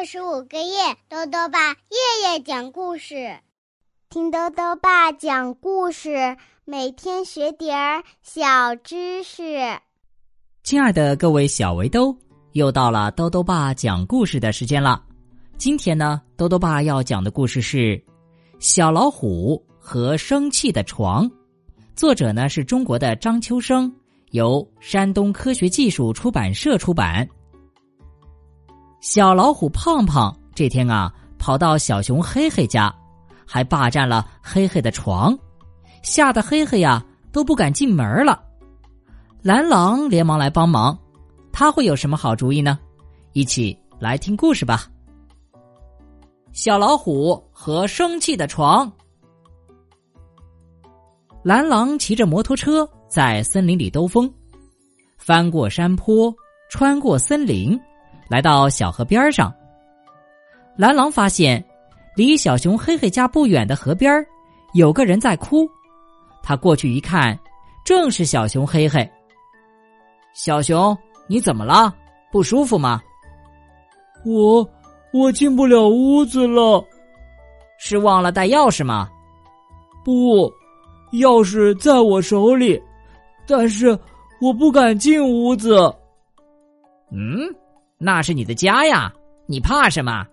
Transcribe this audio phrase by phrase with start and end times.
[0.00, 3.38] 二十五个月，豆豆爸夜夜讲故事，
[4.08, 9.58] 听豆豆爸讲故事，每天学点儿小知识。
[10.64, 12.16] 亲爱的各位小围兜，
[12.52, 15.04] 又到了豆豆爸讲故事的时间了。
[15.58, 17.78] 今天呢，豆豆爸要讲的故事是
[18.58, 21.28] 《小老虎和生气的床》，
[21.94, 23.94] 作者呢是中国的张秋生，
[24.30, 27.28] 由山东科学技术出版社出版。
[29.00, 32.94] 小老虎胖胖这天啊，跑到小熊黑黑家，
[33.46, 35.36] 还霸占了黑黑的床，
[36.02, 38.42] 吓得黑黑呀都不敢进门了。
[39.42, 40.96] 蓝狼连忙来帮忙，
[41.50, 42.78] 他会有什么好主意呢？
[43.32, 44.86] 一起来听故事吧。
[46.52, 48.90] 小老虎和生气的床。
[51.42, 54.30] 蓝狼骑着摩托车在森林里兜风，
[55.16, 56.30] 翻过山坡，
[56.68, 57.80] 穿过森林。
[58.30, 59.52] 来到小河边上，
[60.76, 61.62] 蓝狼发现
[62.14, 64.24] 离小熊黑黑家不远的河边
[64.72, 65.68] 有个人在哭。
[66.40, 67.36] 他过去一看，
[67.84, 69.10] 正是小熊黑黑。
[70.32, 71.92] 小熊，你怎么了？
[72.30, 73.02] 不舒服吗？
[74.24, 74.64] 我
[75.12, 76.80] 我进不了屋子了，
[77.80, 79.10] 是忘了带钥匙吗？
[80.04, 80.48] 不，
[81.10, 82.80] 钥匙在我手里，
[83.44, 83.98] 但是
[84.40, 85.92] 我不敢进屋子。
[87.10, 87.52] 嗯。
[88.02, 89.12] 那是你的家呀，
[89.44, 90.26] 你怕什么？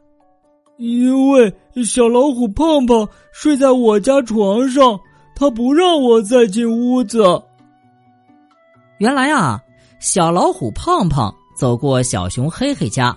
[0.78, 4.98] 因为小老虎胖胖睡在我家床上，
[5.36, 7.22] 他不让我再进屋子。
[9.00, 9.62] 原来啊，
[10.00, 13.14] 小老虎胖胖走过小熊黑黑家，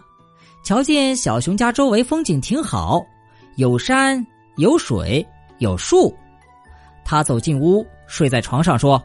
[0.65, 3.01] 瞧见小熊家周围风景挺好，
[3.55, 5.25] 有山有水
[5.59, 6.13] 有树，
[7.05, 9.01] 他走进屋，睡在床上说：“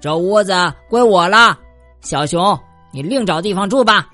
[0.00, 0.52] 这屋子
[0.88, 1.56] 归我了，
[2.00, 2.58] 小熊，
[2.90, 4.10] 你另找地方住吧。”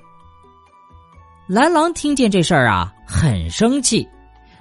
[1.47, 4.09] 蓝狼听见这事儿啊，很生气，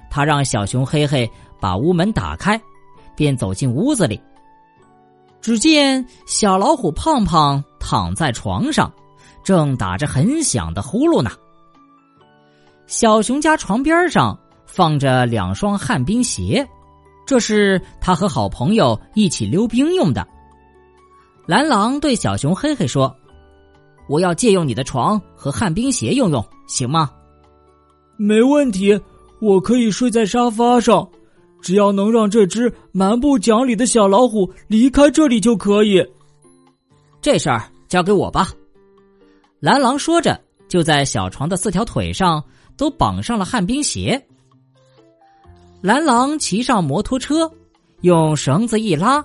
[0.10, 2.62] 他让小熊黑黑把屋门打开，
[3.16, 4.22] 便走进屋子里。
[5.40, 8.92] 只见小老虎胖胖躺在床上，
[9.46, 11.32] 正打着很响的呼噜呢。
[12.86, 16.68] 小熊家床边上放着两双旱冰鞋，
[17.26, 20.28] 这是他和好朋友一起溜冰用的。
[21.46, 23.14] 蓝狼对小熊黑黑说
[24.08, 27.12] ：“我要借用你的床和旱冰鞋用用。”行吗？
[28.18, 29.00] 没问题，
[29.41, 31.08] 我可以睡在沙发上，
[31.62, 36.03] 只要能让这只蛮不讲理的小老虎离开这里就可以。
[37.22, 38.50] 这事儿交给我吧。
[39.59, 42.44] 蓝狼说着，就在小床的四条腿上
[42.78, 44.22] 都绑上了旱冰鞋。
[45.81, 47.50] 蓝狼骑上摩托车，
[48.02, 49.24] 用绳子一拉，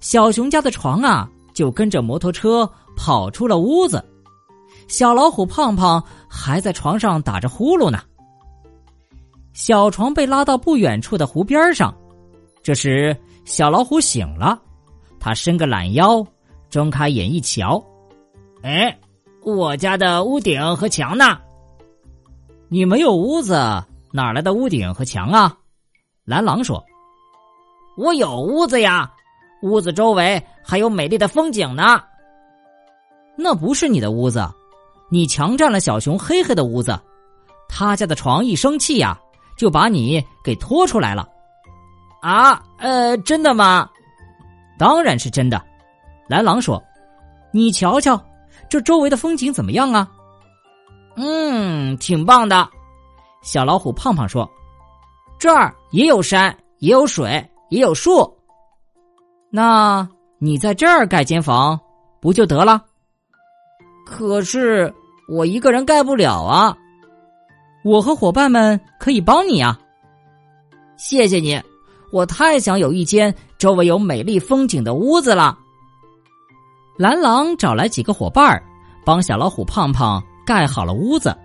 [0.00, 4.04] 小熊家的床啊，就跟着摩托车跑出了屋子。
[4.88, 8.00] 小老虎胖胖还在床上打着呼噜呢。
[9.52, 11.94] 小床被拉到不远处的湖边上，
[12.62, 14.60] 这时小老虎醒了，
[15.20, 16.26] 他伸个懒腰，
[16.68, 17.82] 睁开眼一瞧，
[18.62, 18.98] 哎，
[19.44, 21.38] 我家的屋顶和墙呢？
[22.68, 23.54] 你没有屋子，
[24.12, 25.56] 哪来的屋顶和墙啊？
[26.24, 26.84] 蓝狼说
[27.96, 29.10] ：“我有屋子呀，
[29.62, 32.02] 屋子周围还有美丽的风景呢。
[33.38, 34.46] 那不是你的屋子。”
[35.10, 37.00] 你强占了小熊黑黑的屋子，
[37.66, 39.18] 他家的床一生气呀，
[39.56, 41.26] 就把你给拖出来了。
[42.20, 43.88] 啊，呃，真的吗？
[44.78, 45.64] 当然是真的。
[46.28, 46.82] 蓝狼说
[47.54, 48.22] ：“你瞧瞧，
[48.68, 50.06] 这周围的风景怎么样啊？”
[51.16, 52.68] 嗯，挺棒的。
[53.40, 54.46] 小老虎胖胖说
[55.40, 58.30] ：“这儿也有山，也有水，也有树。
[59.48, 60.06] 那
[60.38, 61.80] 你在这儿盖间房
[62.20, 62.84] 不就得了？”
[64.10, 64.92] 可是
[65.28, 66.76] 我一个人盖不了啊！
[67.84, 69.78] 我和伙伴们可以帮你啊！
[70.96, 71.60] 谢谢你，
[72.10, 75.56] 我太想有一间周围有美丽风景的屋子了。
[76.96, 78.60] 蓝狼找来几个伙伴
[79.04, 81.36] 帮小老虎胖胖盖好了屋子，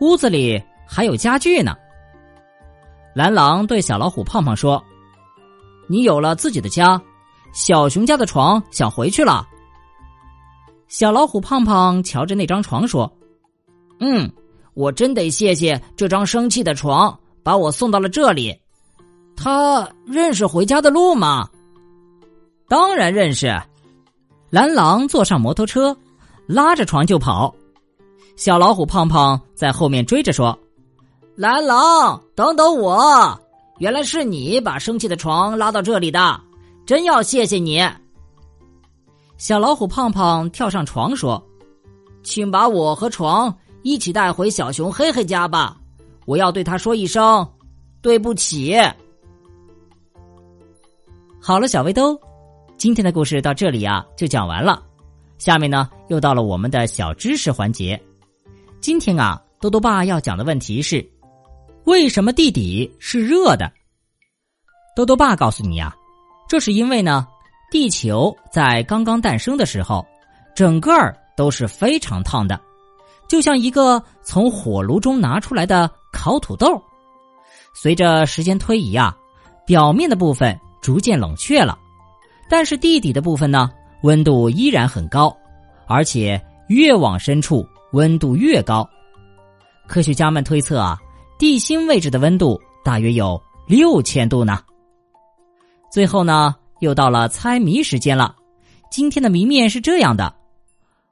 [0.00, 1.74] 屋子里还有家具呢。
[3.14, 4.82] 蓝狼对小老虎胖胖说
[5.88, 7.00] ：“你有了自己的家，
[7.52, 9.44] 小熊家的床想回去了。”
[10.88, 13.10] 小老虎胖胖瞧着那张床说
[14.00, 14.30] ：“嗯，
[14.74, 18.58] 我真得谢谢这张生气的床，把我送到了这里。
[19.36, 21.48] 他认识回家的路吗？
[22.68, 23.54] 当然认识。”
[24.50, 25.94] 蓝狼坐上摩托车，
[26.46, 27.54] 拉着床就跑。
[28.36, 30.58] 小老虎胖胖在后面追着说
[31.36, 33.38] ：“蓝狼，等等我！
[33.76, 36.40] 原来是你把生气的床拉到这里的，
[36.86, 37.86] 真要谢谢你。”
[39.38, 41.40] 小老虎胖胖跳上床说
[42.24, 45.78] ：“请把我和床一起带回小熊黑黑家吧。
[46.26, 47.48] 我要对他说一声
[48.02, 48.76] 对不起。
[51.40, 52.20] 好了，小围兜，
[52.76, 54.82] 今天的故事到这里啊就讲完了。
[55.38, 57.98] 下面呢又到了我们的小知识环节。
[58.80, 61.08] 今天啊，多多爸要讲的问题是：
[61.84, 63.72] 为什么地底是热的？
[64.96, 65.94] 多多爸告诉你呀，
[66.48, 67.26] 这是因为呢，
[67.70, 70.06] 地球在刚刚诞生的时候，
[70.54, 72.60] 整个儿都是非常烫的，
[73.28, 76.82] 就像一个从火炉中拿出来的烤土豆。
[77.74, 79.16] 随着时间推移啊，
[79.66, 81.78] 表面的部分逐渐冷却了，
[82.48, 83.70] 但是地底的部分呢，
[84.02, 85.36] 温度依然很高，
[85.86, 87.66] 而且越往深处。
[87.92, 88.86] 温度越高，
[89.86, 90.98] 科学家们推测啊，
[91.38, 94.60] 地心位置的温度大约有六千度呢。
[95.90, 98.34] 最后呢，又到了猜谜时间了。
[98.90, 100.34] 今天的谜面是这样的：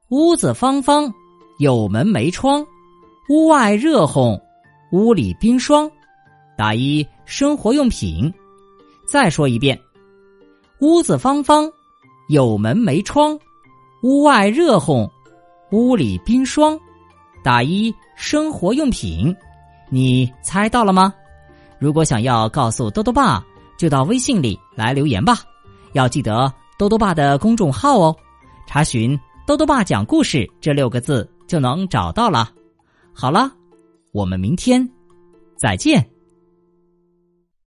[0.09, 1.13] 屋子方方，
[1.59, 2.67] 有门没窗，
[3.29, 4.41] 屋外热烘，
[4.93, 5.91] 屋里冰霜。
[6.57, 8.33] 打一生活用品。
[9.07, 9.79] 再说一遍：
[10.81, 11.71] 屋子方方，
[12.29, 13.39] 有门没窗，
[14.03, 15.09] 屋外热烘。
[15.73, 16.79] 屋里冰霜，
[17.43, 19.35] 打一生活用品，
[19.91, 21.13] 你猜到了吗？
[21.79, 23.45] 如果想要告诉多多爸，
[23.77, 25.41] 就到微信里来留言吧。
[25.93, 28.17] 要记得多多爸的公众号哦，
[28.67, 32.51] 查询“多多爸讲故事”这六个字就能找到了。
[33.13, 33.51] 好了，
[34.13, 34.87] 我们明天
[35.57, 36.07] 再见。